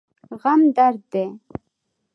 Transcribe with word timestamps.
غم 0.41 0.61
درد 0.75 0.97
دی. 1.11 1.25